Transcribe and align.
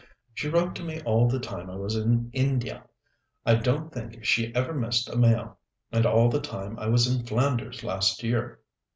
She 0.33 0.49
wrote 0.49 0.73
to 0.77 0.83
me 0.83 0.99
all 1.03 1.29
the 1.29 1.37
time 1.39 1.69
I 1.69 1.75
was 1.75 1.95
in 1.95 2.31
India 2.33 2.85
I 3.45 3.53
don't 3.53 3.93
think 3.93 4.25
she 4.25 4.51
ever 4.55 4.73
missed 4.73 5.07
a 5.09 5.15
mail 5.15 5.59
and 5.91 6.07
all 6.07 6.27
the 6.27 6.41
time 6.41 6.79
I 6.79 6.87
was 6.87 7.05
in 7.05 7.23
Flanders 7.23 7.83
last 7.83 8.23
year. 8.23 8.61